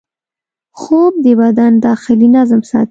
خوب 0.79 1.13
د 1.23 1.27
بدن 1.41 1.71
داخلي 1.87 2.27
نظم 2.35 2.61
ساتي 2.69 2.79